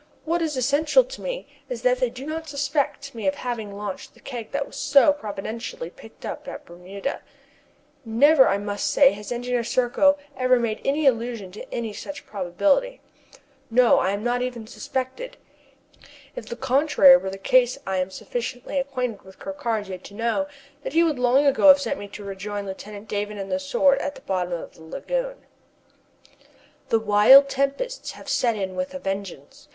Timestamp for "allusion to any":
11.05-11.93